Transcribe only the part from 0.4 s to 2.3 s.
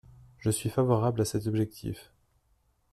suis favorable à cet objectif.